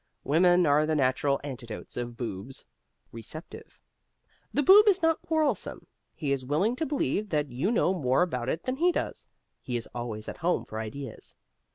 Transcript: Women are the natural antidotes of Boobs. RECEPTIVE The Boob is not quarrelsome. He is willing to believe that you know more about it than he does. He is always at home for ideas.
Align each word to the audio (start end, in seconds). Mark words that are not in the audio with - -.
Women 0.23 0.65
are 0.65 0.87
the 0.87 0.95
natural 0.95 1.39
antidotes 1.43 1.95
of 1.95 2.17
Boobs. 2.17 2.65
RECEPTIVE 3.11 3.79
The 4.51 4.63
Boob 4.63 4.87
is 4.87 5.03
not 5.03 5.21
quarrelsome. 5.21 5.85
He 6.15 6.31
is 6.31 6.43
willing 6.43 6.75
to 6.77 6.87
believe 6.87 7.29
that 7.29 7.51
you 7.51 7.69
know 7.71 7.93
more 7.93 8.23
about 8.23 8.49
it 8.49 8.63
than 8.63 8.77
he 8.77 8.91
does. 8.91 9.27
He 9.61 9.77
is 9.77 9.87
always 9.93 10.27
at 10.27 10.37
home 10.37 10.65
for 10.65 10.79
ideas. 10.79 11.35